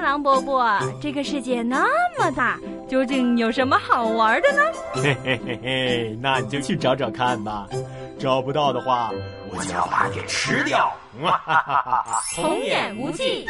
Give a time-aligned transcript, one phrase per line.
[0.00, 1.84] 狼伯伯，这个世界那
[2.18, 4.62] 么大，究竟有什么好玩的呢？
[4.94, 7.66] 嘿嘿嘿嘿，那你就去找找看吧。
[8.18, 9.10] 找不到的话，
[9.50, 10.92] 我就要把你给吃掉。
[11.22, 13.46] 哈哈哈哈童言无忌。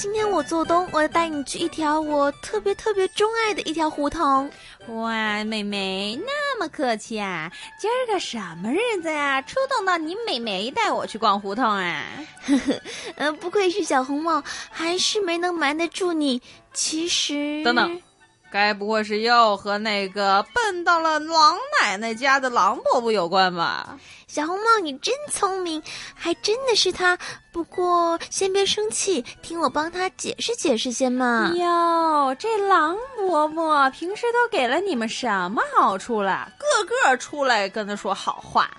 [0.00, 4.50] 今天我做东，我要带你去一条我特别特别钟爱的一条胡同。
[4.88, 7.52] 哇，美眉那么客气啊！
[7.78, 9.42] 今儿个什么日子呀？
[9.42, 12.02] 出动到你美眉带我去逛胡同啊？
[12.46, 12.80] 呵呵，
[13.16, 16.40] 嗯，不愧是小红帽，还是没能瞒得住你。
[16.72, 18.00] 其实，等等，
[18.50, 23.98] 该不会是又和那个笨到了狼奶奶家的狼伯伯有关吧？
[24.26, 25.82] 小红帽，你真聪明，
[26.14, 27.18] 还真的是他。
[27.52, 31.52] 不过先别生气，听我帮他解释解释先嘛。
[31.56, 36.48] 哟，这狼伯伯平时都给了你们什么好处了？
[36.58, 38.70] 个个出来跟他说好话，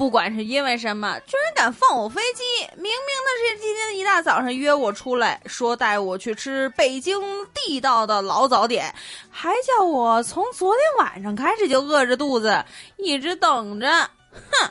[0.00, 2.42] 不管是因为什么，居然敢放我飞机！
[2.76, 2.90] 明明
[3.22, 7.20] 那是今天一大早上约我出来，说带我去吃北京
[7.52, 8.94] 地道的老早点，
[9.30, 12.64] 还叫我从昨天晚上开始就饿着肚子，
[12.96, 13.86] 一直等着。
[14.32, 14.70] 哼！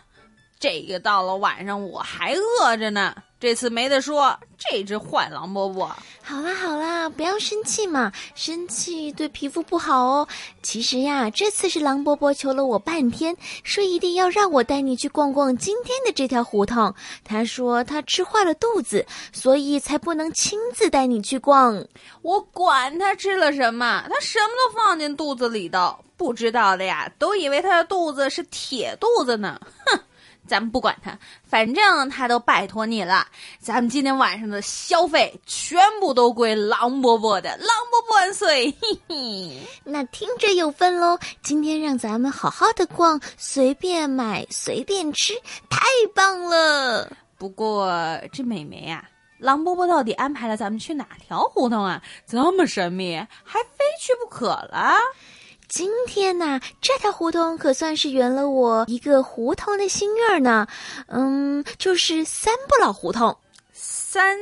[0.59, 5.89] 这个到了晚上我还饿着呢，这次没得说，这只坏狼伯伯。
[6.21, 10.27] 好啦好啦，不要生气嘛，生气对皮肤不好哦。
[10.61, 16.93] 其实呀，这次是狼伯伯求了我半天，说一定要让我带你去逛逛今天的这条胡同。
[17.23, 21.85] 他说他吃坏了肚子，所以才不能亲自带你去逛。
[22.21, 29.57] 我管他吃了什么，他什么都放进肚子里头，不知道的呀，都以为他的肚子是铁肚子呢。
[29.85, 29.97] 哼。
[30.49, 33.27] 咱们不管他，反正他都拜托你了。
[33.59, 38.75] 咱们今天晚上的消费全部都归狼伯伯的，狼伯伯万岁！
[38.81, 41.17] 嘿嘿，那听着有份喽。
[41.41, 45.33] 今天让咱们好好的逛，随便买，随便吃，
[45.69, 45.79] 太
[46.13, 47.09] 棒了。
[47.37, 47.89] 不过
[48.33, 52.01] 这美眉啊，狼伯伯到底安排了咱们去哪条胡同啊？
[52.25, 54.97] 这么神秘，还非去不可了。
[55.69, 60.67] 今天呐，这条胡同可算是圆了我一个胡同的心愿呢。
[61.05, 63.37] 嗯，就是三不老胡同。
[63.71, 64.35] 三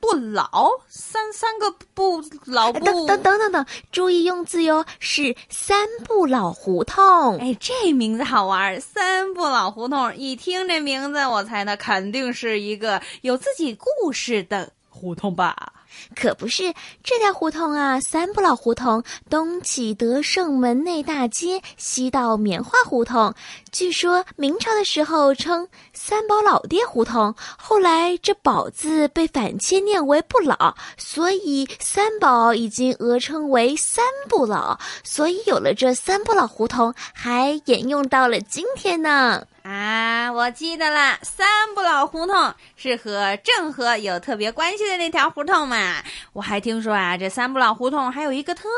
[0.00, 2.80] 不老，三三个不老不。
[2.82, 7.36] 等等等等等，注意用字哟，是三不老胡同。
[7.36, 10.16] 哎，这名字好玩，三不老胡同。
[10.16, 15.74] 一听这名字，我猜那肯定是一个有自己故事的胡同吧。
[16.14, 23.34] 可不是这条胡同啊，三不老胡同东起德胜门内大街，西到棉花胡同。
[23.72, 39.44] 据说明朝的时候称三宝老爹胡同，后来这“宝”字被反切念为“不老”，所以三宝已经讹称为三不老，所以有了这三不老胡同，还沿用到了今天呢。
[39.70, 46.02] 啊，我记得了，三不老胡同是和郑和有特别关系的那条胡同嘛。
[46.32, 48.68] 我还听说啊，这三不老胡同还有一个特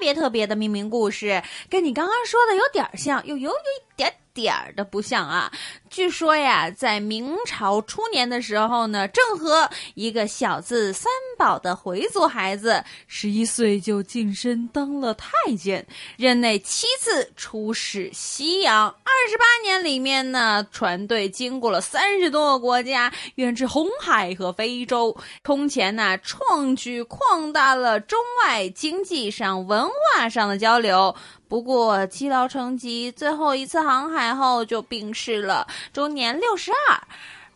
[0.00, 4.14] 别特别的命名故事，跟你刚刚说的有点像，又有有一点。
[4.32, 5.50] 点儿的不像啊！
[5.90, 15.28] 据说呀，在明朝初年的时候呢，郑和一个小字三宝的回族孩子，十一岁就晋升当了太
[15.58, 15.84] 监，
[16.16, 27.18] 任内七次出使西洋，二十八年里面呢，船队经过了三十多个国家，远至红海和非洲，空前呢，创举扩
[27.52, 31.14] 大了中外经济上、文化上的交流。
[31.50, 37.02] 不过积劳成疾，最后一次航海后就病逝了，终年六十二。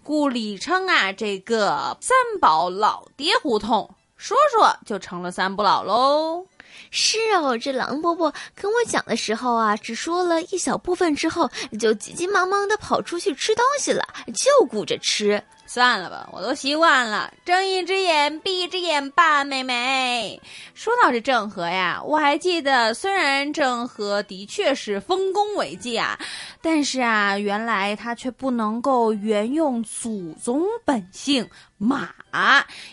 [0.03, 6.45] 故里称啊，这个三宝老爹胡同，说说就成了三不老喽。
[6.91, 14.05] 是哦，这狼伯伯跟我讲的时候啊，只说了一小部分，之后就急急忙忙的跑出去吃东西了，
[14.35, 15.41] 就顾着吃。
[15.75, 20.41] 算了吧，我都习惯了，睁一只眼闭一只眼吧，妹妹。
[20.73, 26.17] 说到这郑和呀，我还记得，虽然郑和的确是丰功伟绩啊，
[26.63, 32.09] 但是啊，原来他却不能够沿用祖宗本姓马，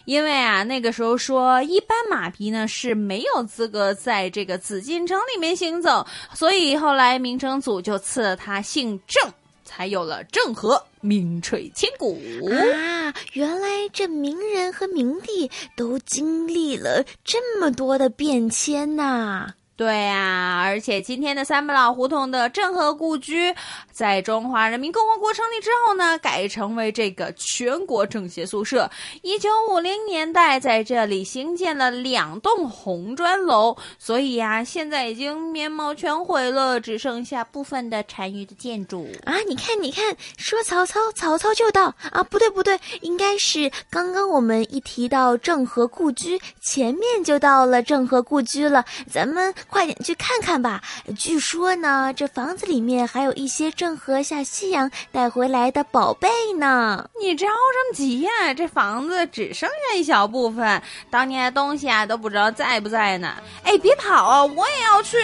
[0.05, 6.03] 因为啊，那个时候说一般马匹呢是没有资格在这个紫禁城里面行走，
[6.33, 9.31] 所以后来明成祖就赐了他姓郑。
[9.63, 12.17] 才有了郑和，名垂千古
[12.49, 13.13] 啊！
[13.33, 19.53] 原来这名人和名地都经历了这么多的变迁呐。
[19.75, 23.55] 对啊，而且今天的三不老胡同的郑和故居，
[23.91, 28.89] 在中华人民共和国成立之后呢，改成为这个全国政协宿舍。
[29.21, 39.37] 一九五零年代在这里兴建了两栋红砖楼，所以呀，现在已经面貌全毁了，只剩下部分的残余的建筑啊！
[39.47, 42.23] 你看，你看，说曹操，曹操就到啊！
[42.23, 49.53] 不对，不对，应该是刚刚我们一提到郑和故居，前面就到了郑和故居了，咱们。
[49.67, 50.81] 快点去看看吧！
[51.17, 56.29] 据说呢，这房子里面还有一些郑和下夕阳带回来的宝贝
[56.59, 57.09] 呢。
[57.19, 57.51] 你着什
[57.89, 58.53] 么急呀？
[58.55, 60.79] 这房子只剩下一小部分，
[61.09, 63.33] 当年的东西啊都不知道在不在呢。
[63.63, 64.45] 哎，别跑啊！
[64.45, 65.17] 我也要去。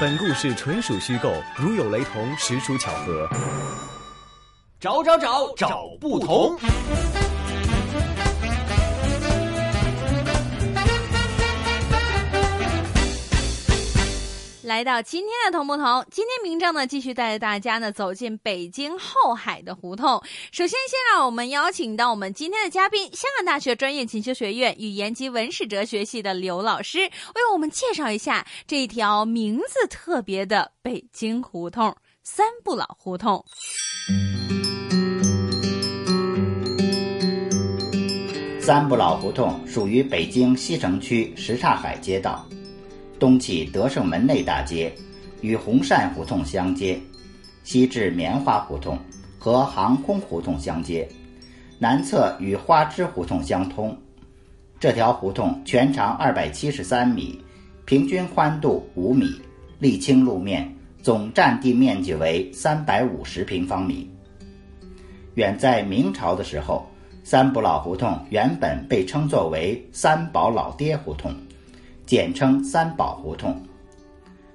[0.00, 3.28] 本故事纯属虚构，如有雷同，实属巧合。
[4.80, 6.58] 找找找找不同。
[14.64, 20.22] 来到今天的同不同，今天明正呢继续带着大家呢走进北京后海的胡同。
[20.52, 31.94] 首先，先让我们邀请到我们今天的嘉宾，香港大学专业进修学院语言及文史哲学系的刘老师，为我们介绍一下这一条名字特别的北京胡同——
[32.24, 33.44] 三不老胡同。
[38.60, 42.48] 三不老胡同属于北京西城区什刹海街道。
[43.18, 44.92] 东起德胜门内大街，
[45.40, 46.98] 与红扇胡同相接；
[47.62, 48.98] 西至棉花胡同
[49.38, 51.08] 和航空胡同相接，
[51.78, 53.96] 南侧与花枝胡同相通。
[54.80, 57.40] 这条胡同全长二百七十三米，
[57.84, 59.40] 平均宽度五米，
[59.80, 60.70] 沥青路面，
[61.00, 64.10] 总占地面积为三百五十平方米。
[65.34, 66.86] 远在明朝的时候，
[67.22, 71.32] 三不老胡同原本被称作为三宝老爹胡同。
[72.06, 73.58] 简称三宝胡同，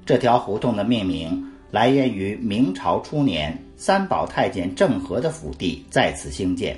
[0.06, 6.78] 这条胡同的命名来源于明朝初年三宝太监郑和的府邸在此兴建。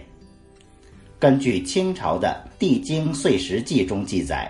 [1.20, 4.50] 根据清朝的《帝京岁时记》中记载，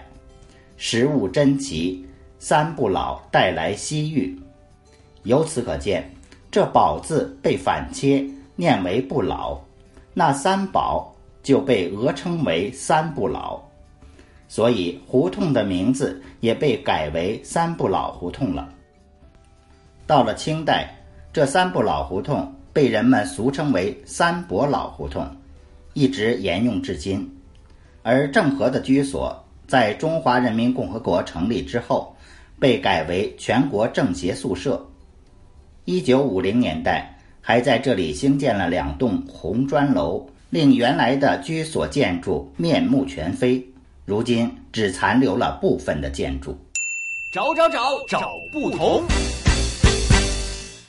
[0.78, 2.06] 食物珍奇，
[2.40, 4.40] 三不老带来西域。
[5.24, 6.10] 由此可见，
[6.52, 8.24] 这宝字被反切
[8.56, 9.60] 念为不老，
[10.14, 13.60] 那三宝就被讹称为三不老。
[14.51, 18.68] 所以胡同的名字也被改为三不老胡同了。
[20.06, 20.94] 到了清代，
[21.31, 25.25] 这三不老胡同被人们俗称为三伯老胡同，
[25.94, 27.33] 一直沿用至今。
[28.03, 32.13] 而郑和的居所在中华人民共和国成立之后，
[32.59, 34.86] 被改为全国政协宿舍。
[35.86, 43.65] 一九五零年代，还在这里兴建了两栋红砖楼，令原来的居所建筑面目全非。
[44.06, 46.57] 如今只残留了部分的建筑。
[47.33, 49.03] 找找找找不同。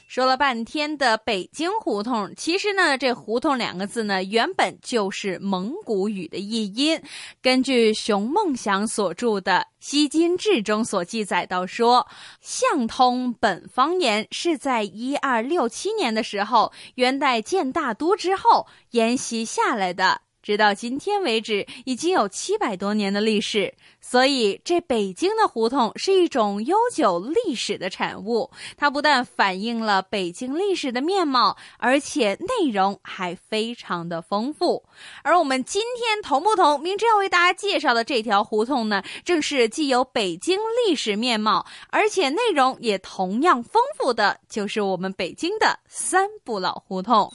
[0.08, 7.00] 说了半天的北京胡同，其实呢，这“胡同”两个字呢，原本就是蒙古语的译音。
[7.40, 12.06] 根据熊梦祥所著的《西京志》中所记载到说，
[12.42, 20.20] 相通本方言是在一二六七年的时候，元代建大都之后沿袭下来的。
[20.42, 28.50] 直到今天为止，已经有七百多年的历史，所以这北京的胡同是一种悠久历史的产物。
[28.76, 34.84] 它不但反映了北京历史的面貌，而且内容还非常的丰富。
[35.22, 47.32] 而我们今天同不同明知要为大家介绍的这条胡同呢，正是既有北京历史面貌，而且内容也同样丰富的，就是我们北京的三不老胡同。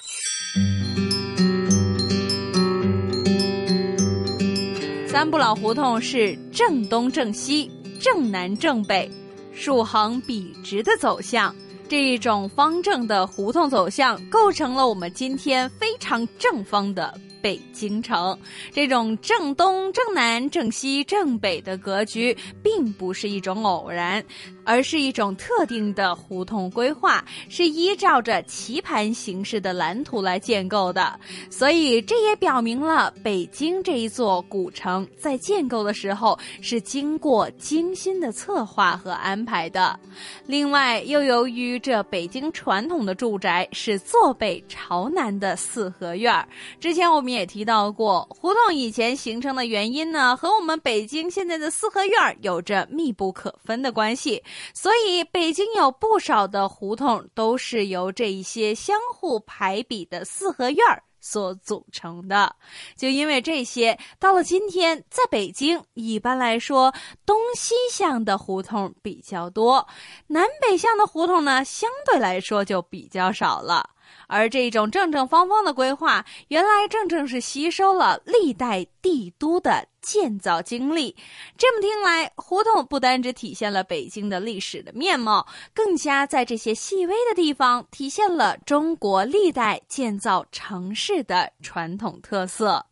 [5.17, 9.09] 三不老胡同是正东正西、正南正北，
[9.51, 11.55] 竖横笔直的走向。
[11.89, 17.19] 这一种方正的胡同走向，构成了我们今天非常正方的。
[17.47, 18.37] 北京城
[18.73, 24.21] 这种正东、正南、正西、正北的格局，并不是一种偶然，
[24.65, 31.17] 而是一种特定的胡同规划，是依照着棋盘形式的蓝图来建构的。
[31.49, 39.97] 所以，这也表明了北京这一座古城在建构的时候是经过精心的策划和安排的。
[40.45, 46.45] 另外，又由于这北京传统的住宅是坐北朝南的四合院儿，
[46.81, 47.36] 之前我们。
[47.37, 54.43] 也提到过，胡同以前形成的原因呢，和我们北京现在的四合院有着密不可分的关系。
[54.73, 60.83] 所以，北京有不少的胡同都是由这一些相互排比的四合院
[61.21, 62.55] 所组成的。
[62.95, 66.93] 就因为这些，到了今天，在北京，一般来说，
[67.25, 69.87] 东西向的胡同比较多，
[70.27, 73.91] 南北向的胡同呢，相对来说就比较少了。
[74.27, 81.15] 而这种正正方方的规划，原来正正是吸收了历代帝都的建造经历。
[81.57, 92.86] 这么听来，胡同不单只体现了北京的历史的面貌，更加在这些细微的地方体现了中国历代建造城市的传统特色。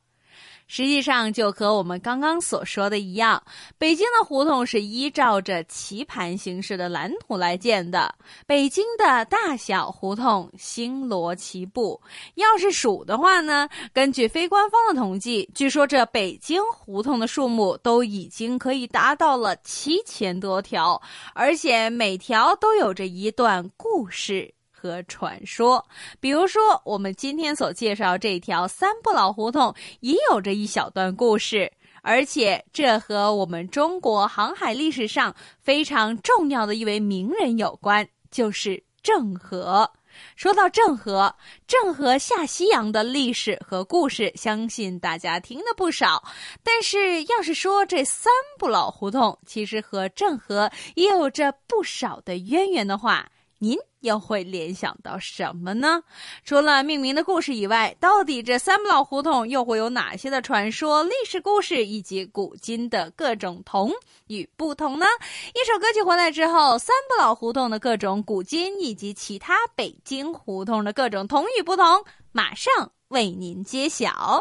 [0.67, 3.41] 实际上，就和我们刚刚所说的一样，
[3.77, 8.13] 北京的胡同是依照着棋盘形式的蓝图来建的。
[8.47, 12.01] 北京的大小胡同星罗棋布。
[12.33, 20.99] 要是数的话呢，根据非官方的统计，据说这北京胡同的数目都已经可以达到了七千多条，
[21.35, 24.54] 而且每条都有着一段故事。
[24.85, 25.83] 和传说，
[26.19, 31.71] 比如说我们今天所介绍这条三不老胡同，也有着一小段故事，
[32.03, 39.89] 而且这和我们中国航海历史上非常重要的一位名人有关，就是郑和。
[40.37, 41.35] 说到郑和，
[41.67, 46.23] 郑和下西洋的历史和故事，相信大家听的不少。
[46.63, 53.77] 但是，要是说这三不老胡同，其实和郑和也有着不少的渊源的话，您？
[54.01, 56.03] 又会联想到什么呢？
[56.43, 63.91] 除了命名的故事以外，到底这三不老胡同又会有哪些的传说、历史故事以及古今的各种同
[64.27, 65.07] 与不同呢？
[65.55, 72.71] 一首歌曲回来之后，三不老胡同的各种古今以及其他北京胡同的各种同与不同，马上
[73.07, 74.39] 为您揭晓。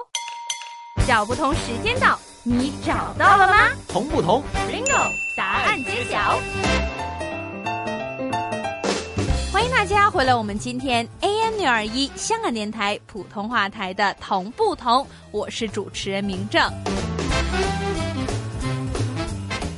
[1.08, 3.70] 找不同时间到，你找到了吗？
[3.88, 5.10] 同不同？Bingo！
[5.34, 6.38] 答案揭晓。
[9.84, 16.72] 大家回来，我们今天 AM 六二一香港电台普通话台的同不同，我是主持人明正。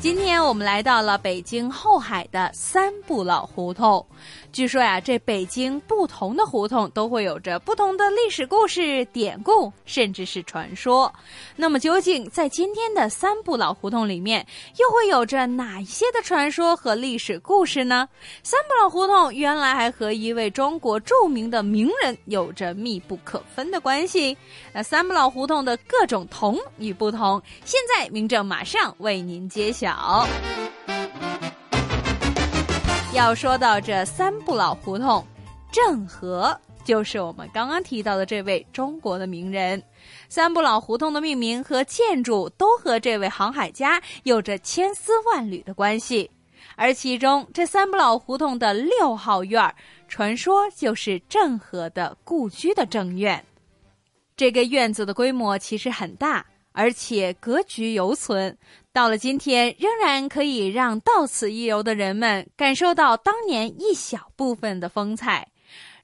[0.06, 4.06] 今天我们来到了北京后海的三不老胡同。
[4.52, 11.12] 据说呀，这北京不同的胡同都会有着不同的历史故事、典故，甚至是传说。
[11.56, 14.46] 那么，究竟在今天的三不老胡同里面，
[14.78, 18.08] 又会有着哪一些的传说和历史故事呢？
[18.44, 24.38] 三不老胡同原来还和一位中国著名的名人有着密不可分的关系。
[24.72, 29.95] 那三不老胡同的各种同与不同，现在明正马上为您揭晓。
[29.98, 30.28] 好，
[33.14, 35.26] 要说到这三不老胡同，
[35.72, 39.82] 郑和就是我们刚刚提到的这位中国的名人。
[40.28, 46.30] 三不老胡同的命名和建筑都和这位航海家有着千丝万缕的关系。
[46.76, 49.74] 而其中这三不老胡同的六号院，
[50.08, 53.42] 传说就是郑和的故居的正院。
[54.36, 56.44] 这个院子的规模其实很大。
[56.76, 58.54] 而且格局犹存，
[58.92, 65.48] 到了今天仍然可以让到此一游的人们感受到当年一小部分的风采。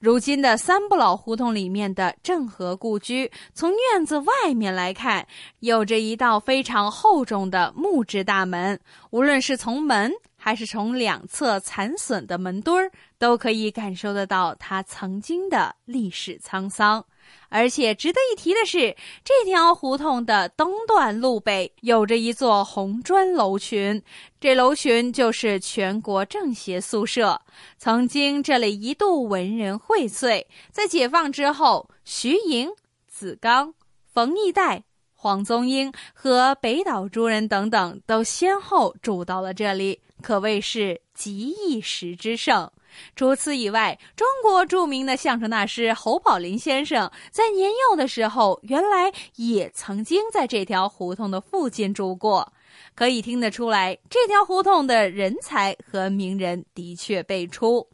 [0.00, 5.25] 如今的三不老胡同里面的郑和故居，从院子外面来看，
[5.61, 17.05] 有着一道非常厚重的木质大门，无论是从门还是从两侧残损的门墩儿，都可以感受得到它曾经的历史沧桑。
[17.49, 24.02] 而且值得一提的是，这条胡同的东段路北有着一座红砖楼群，
[24.41, 27.41] 这楼群就是全国政协宿舍。
[27.76, 32.71] 曾经这里一度文人荟萃，在解放之后，徐莹、
[33.07, 33.75] 子刚、
[34.12, 34.81] 冯异岱、
[35.14, 42.71] 黄宗英和北岛诸人等等都先后住到了这里，可谓是集一时之盛。
[43.17, 52.53] 除此以外，中国著名的相声大师侯宝林先生在年幼的时候，原来也曾经在这条胡同的附近住过。
[52.95, 57.87] 可以听得出来，这条胡同的人才和名人的确辈出。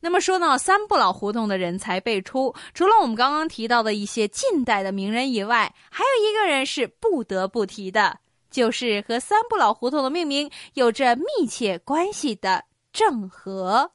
[0.00, 8.18] 那么说到三不老胡同的人才辈出，除了我们刚刚提到的一些近代的名人以外，还有一个人是不得不提的，
[8.50, 12.64] 就是和三不老胡同的命名有着密切关系的。
[12.96, 13.90] 郑和，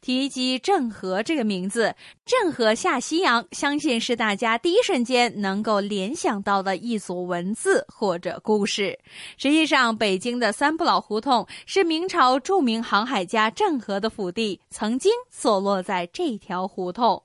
[0.00, 1.94] 提及郑和这个名字，
[2.26, 8.98] 郑和下西洋，相信是大家第一瞬间能够联想到的一组文字或者故事。
[9.38, 17.22] 实际上，北京的三不老胡同是明朝著名航海家郑和的府邸，曾经坐落在这条胡同。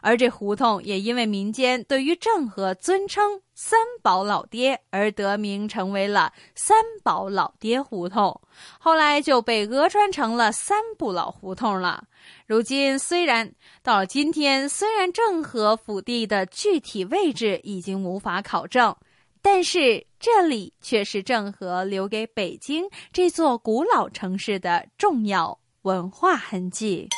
[0.00, 8.40] 而这胡同也因为民间对于郑和尊称，三宝老爹而得名，成为了三宝老爹胡同。
[8.80, 12.02] 后来就被讹传成了三不老胡同了。
[12.48, 18.96] 如今虽然到了今天，虽然郑和府地的具体位置已经无法考证，
[19.40, 27.08] 但是这里却是郑和留给北京这座古老城市的重要文化痕迹。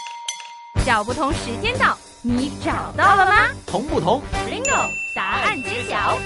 [0.83, 3.49] 小不同时间到，你找到了吗？
[3.67, 6.19] 同不同？bingo，答案揭晓。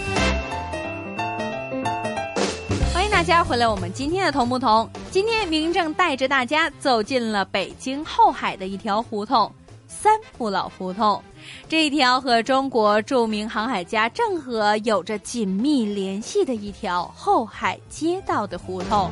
[2.92, 4.88] 欢迎大家回来，我们今天的同不同。
[5.12, 9.52] 今天明正带着大家走进了北京后海的一条胡同——
[9.86, 11.22] 三不老胡同。
[11.68, 19.08] 这一条和中国著名航海家郑和有着紧密联系的一条后海街道的胡同。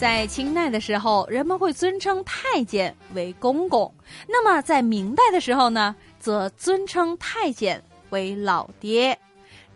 [0.00, 3.90] 在清代的时候，人们会尊称太监为公公；
[4.28, 9.18] 那么在明代的时候呢，则尊称太监为老爹。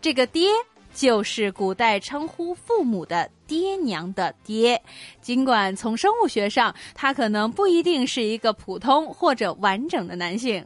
[0.01, 0.49] 这个“爹”
[0.93, 4.79] 就是古代称呼父母的爹娘的“爹”。
[5.19, 10.63] 尽管从生物学上，他可能不一定是一个普通或者完整的男性，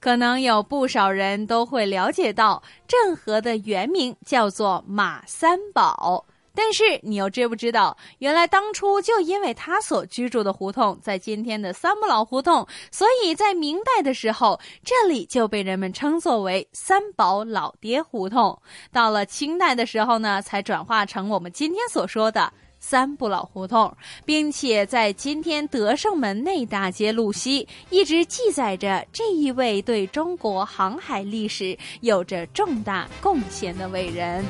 [0.00, 6.26] 可能有不少人都会了解到，郑和的原名叫做马三宝。
[6.54, 18.56] 但是你又知不知道，原来当初就因为他所居住的胡同在今天的三不老胡同，所以在明代的时候，这里就被人们称作为三宝老爹胡同。
[18.92, 34.44] 到了清代的时候呢，才转化成我们今天所说的三不老胡同，并且在今天德胜门内大街路西，一直记载着这一位对中国航海历史有着重大贡献的伟人。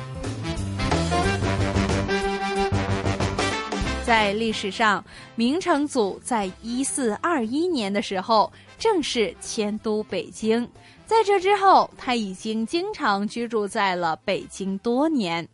[4.05, 10.69] 在历史上，明成祖在一四二一年的时候正式迁都北京，
[11.07, 15.47] 在这之后，他已经经常居住在了北京多年。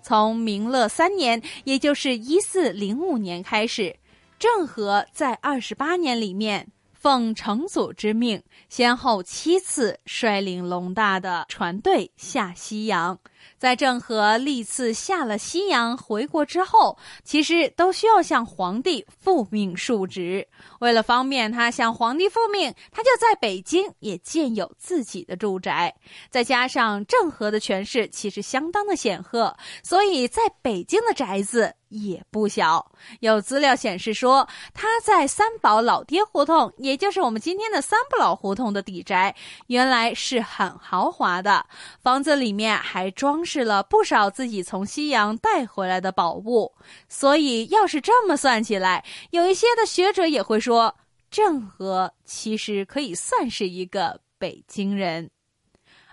[0.00, 3.94] 从明乐三年，也就是一四零五年开始，
[4.38, 6.66] 郑和在二十八年里面，
[7.00, 13.18] 奉成祖之命，先后七次率领龙大的船队下西洋。
[13.56, 20.46] 在郑和历次下了西洋回国之后，其实都需要向皇帝复命述职。
[20.80, 25.94] 为了方便他向皇帝复命，他就在北京也建有自己的住宅。
[26.28, 32.90] 再加上郑和的权势其实相当的显赫，所以在北京的宅子也不小。
[33.20, 39.36] 有资料显示说，他在三宝老爹胡同，也就是我们今天的三不老胡同的底宅，
[39.66, 41.66] 原来是很豪华的，
[42.02, 46.72] 房子里面还装饰了不少自己从西洋带回来的宝物。
[47.08, 50.96] 所以，要是这么算起来，有一些的学者也会说，
[51.30, 55.30] 郑和其实可以算是一个北京人。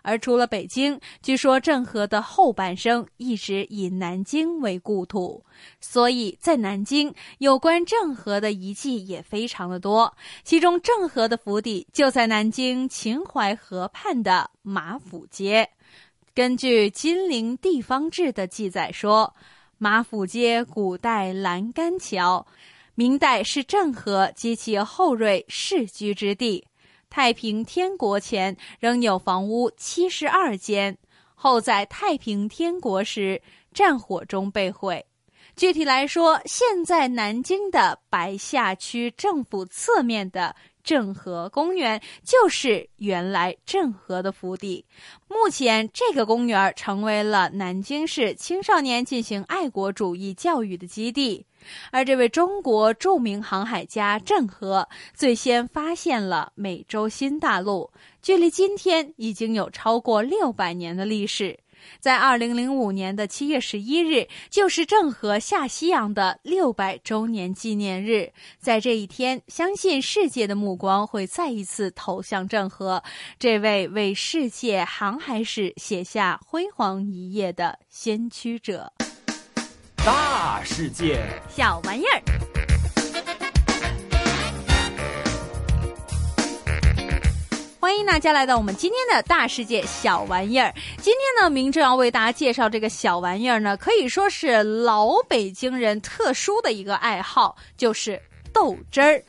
[0.08, 5.44] 而除了北京，据说郑和的后半生一直以南京为故土，
[5.82, 10.16] 所以在南京有关郑和的遗迹也非常的多。
[10.46, 15.70] 其中，郑和的府邸就在南京秦淮河畔的马府街。
[16.34, 19.36] 根据《金陵地方志》的记载说，
[19.78, 22.48] 马府街古代栏杆桥，
[22.96, 26.67] 明代是郑和及其后裔世居之地。
[27.10, 30.98] 太平天国前仍有房屋七十二间，
[31.34, 33.42] 后在太平天国时
[33.74, 35.04] 战火中被毁。
[35.56, 44.86] 具体来说，现在南京的白下区政府侧面的郑和公园就是原来郑和的府邸。
[45.28, 51.47] 目前，这个公园成为了南京市青少年进行爱国主义教育的基地。
[51.92, 57.92] 而这位中国著名航海家郑和最先发现了美洲新大陆，
[58.22, 61.60] 距离今天已经有超过六百年的历史。
[62.00, 68.34] 在二零零五年的七月十一日，就是郑和下西洋的六百周年纪念日。
[68.60, 73.02] 在这一天，相信世界的目光会再一次投向郑和
[73.40, 78.92] 这位为世界航海史写下辉煌一页的先驱者。
[80.08, 82.22] 大世界，小玩意儿。
[87.78, 90.74] 欢迎大家来到我们今天的大世界小玩意儿。
[91.02, 98.18] 今天呢，明正要为大家介绍这个小玩意儿呢，可以说是老北京人特殊的一个爱好，就是
[98.54, 99.22] 豆汁儿。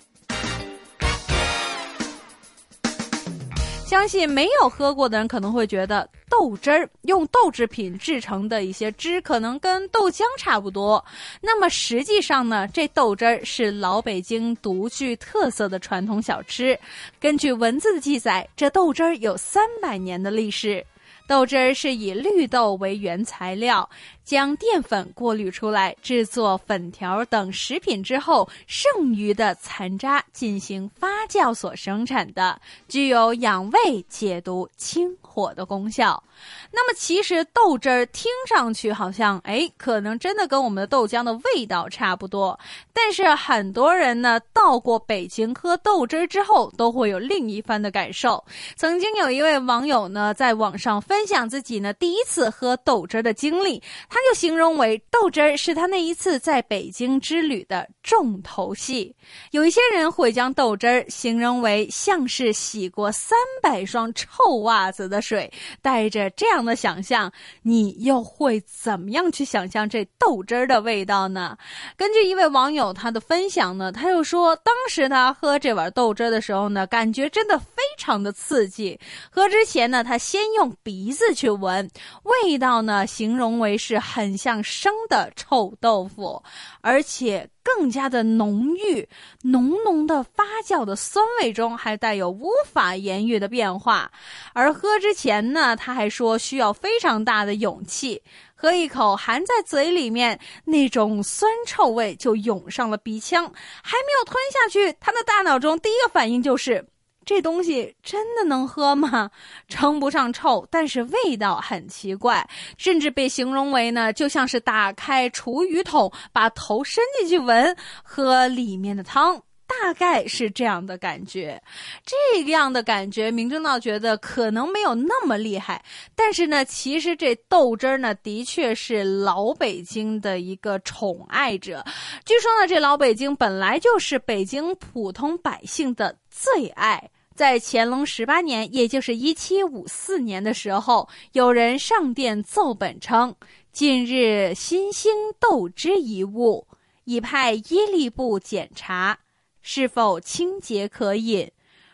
[3.88, 11.02] 相信没有喝过的人可能会觉得豆汁儿用豆制品制成的一些汁，可能跟豆浆差不多。
[11.40, 16.78] 那么实际上呢，这豆汁儿是老北京独具特色的传统小吃。
[17.18, 20.84] 根据文字的记载，这豆汁儿有三百年的历史。
[21.26, 23.88] 豆汁儿是以绿豆为原材料，
[24.28, 36.22] 将淀粉过滤出来，制作粉条等食品之后，剩余的残渣进行发酵所生产的，具有养胃、解毒、清火的功效。
[36.70, 42.56] 那么，其实豆汁儿听上去好像，哎，可能真的跟我们的豆浆的味道差不多。
[42.92, 48.44] 但是很多人呢，到过北京喝豆汁儿之后，都会有另一番的感受。
[48.76, 59.14] 曾经有一位网友呢，在网上分享自己呢第一次喝豆汁儿的经历，他他就形容为豆汁儿是他那一次在北京之旅的重头戏。
[59.52, 65.48] 有一些人会将豆汁儿形容为像是洗过三百双臭袜子的水，
[65.80, 66.28] 带着。
[66.30, 71.56] 这样的想象，你又会怎么样去想象这豆汁儿的味道呢？
[71.96, 78.98] 根据一位网友他的分享呢，他又说，当时他喝这碗豆汁儿的时候呢，感觉真的非常的刺激。
[79.30, 81.88] 喝之前呢，他先用鼻子去闻，
[82.24, 86.42] 味道呢，形容为是很像生的臭豆腐，
[86.80, 87.50] 而且。
[87.76, 89.06] 更加的浓郁，
[89.42, 94.10] 浓浓的发酵的酸味中还带有无法言喻的变化。
[94.54, 98.22] 而喝之前呢，他还说需要非常大的勇气，
[98.54, 106.86] 喝一口含在嘴里面那种酸臭味就涌上了鼻腔，还没有吞下去，他的大脑中第一个反应就是。
[107.28, 109.30] 这东西真的能喝吗？
[109.68, 119.36] 称不上臭，但是味道很奇怪，甚至被形容为呢，就像是打开厨余桶，把头伸进去闻，喝里面的汤，
[119.66, 121.62] 大概是这样的感觉。
[122.06, 125.84] 这样的感觉，明正道觉得可能没有那么厉害，
[126.16, 131.84] 但是呢，其实这豆汁儿呢，的确是老北京的一个宠爱者。
[132.24, 137.10] 据说呢，这老北京本来就是北京普通百姓的最爱。
[137.38, 143.32] 在乾隆十八年，也就是一七五四年的时候，有人上殿奏本称
[143.70, 146.66] ：“近日新兴豆汁一物，
[147.04, 149.20] 已派耶利部检查，
[149.62, 151.48] 是否清洁可饮。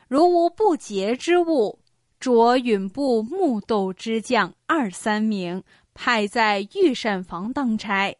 [0.09, 1.79] 如无不洁之物，
[2.19, 8.17] 着允部木豆之将二三名，派在御膳房当差。”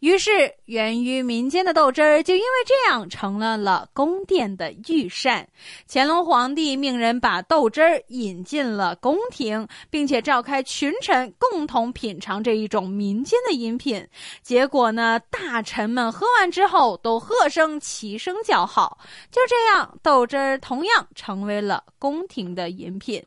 [0.00, 5.46] 于是，源于民间的豆汁儿就因为这样成了了宫殿的御膳。
[5.86, 14.06] 乾隆皇帝命人把豆汁儿引进了宫廷，并且召开群臣共同品尝这一种民间的饮品。
[14.42, 18.98] 结果呢，大臣们喝完之后都喝声齐声叫好。
[19.30, 23.24] 就这样，豆汁儿同样成为了宫廷的饮品。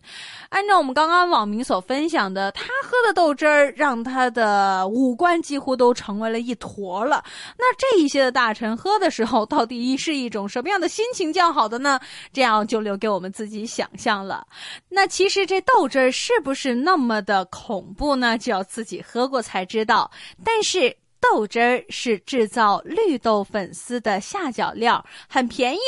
[0.49, 6.33] 按照我们刚刚网民所分享的，他喝的豆汁儿让他的五官几乎都成为了。
[6.43, 7.23] 一坨了，
[7.57, 11.97] 那这一些的大臣喝的时候，到底是一种什么样的心情较好的呢？
[12.33, 14.45] 这样就留给我们自己想象了。
[14.89, 18.37] 那其实这豆汁儿是不是那么的恐怖呢？
[18.37, 20.11] 就要自己喝过才知道。
[20.43, 25.79] 但是豆汁儿是制造绿豆粉丝的下脚料，很便宜。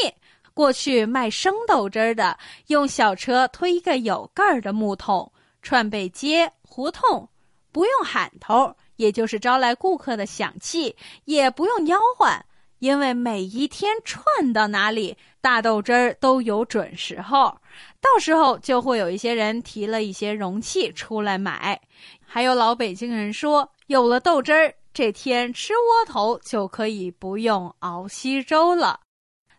[0.56, 2.36] 过去卖生豆汁儿的，
[2.68, 5.30] 用小车推一个有盖儿的木桶，
[5.62, 7.30] 串北街胡同，
[7.74, 8.74] 不用喊头。
[8.96, 12.26] 也就是招来顾客的响器，也不用吆喝，
[12.80, 17.54] 因为每一天串到哪里，大豆汁儿都有准时候。
[18.00, 21.78] 到时候就会有一些人提了一些容器出来买。
[22.26, 29.02] 还有老北京人说，有了豆汁儿，这天吃窝头就可以不用熬稀粥了。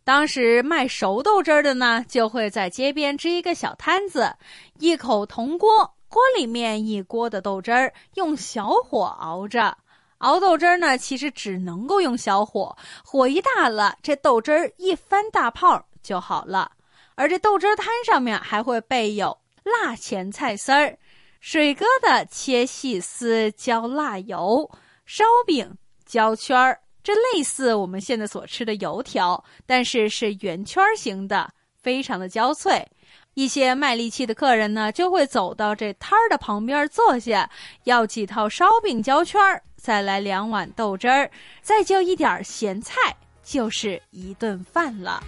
[0.06, 4.36] 当时卖熟豆汁儿的呢，就会在街边支一个小摊子，
[4.78, 5.96] 一口铜锅。
[6.08, 9.76] 锅里面一锅的豆汁儿，用小火熬着。
[10.18, 16.70] 熬豆汁儿呢，其实只能够用小火，火一大了，这豆汁儿一翻大泡就好了。
[17.16, 20.96] 而这豆汁摊上面还会备有辣前菜丝儿、
[21.40, 24.70] 水疙瘩切细丝浇辣油、
[25.04, 31.48] 烧饼浇圈儿，这类似我们现在所吃的油条，但是是圆圈形的，
[31.80, 32.84] 非常的焦脆。
[33.34, 37.48] 一些卖力气的客人呢，就会走到这摊儿的旁边坐下，
[37.84, 41.30] 要几套烧饼焦圈儿，再来两碗豆汁儿，
[41.62, 45.22] 再就一点咸菜，就是一顿饭了。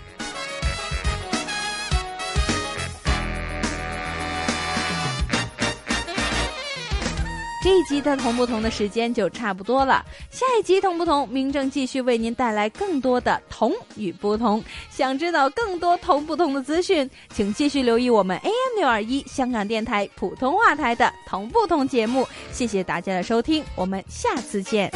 [7.68, 14.64] 这一集的同不同的时间就差不多了，下一集同不同，明正继续为您带来更多的同与不同。
[14.90, 22.26] 想知道更多同不同的资讯，请继续留意我们 AM 六二一香港电台普通话台的同不同节目。
[22.52, 24.90] 谢谢大家的收听，我们下次见。